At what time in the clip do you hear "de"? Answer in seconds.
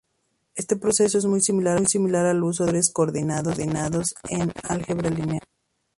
2.65-2.71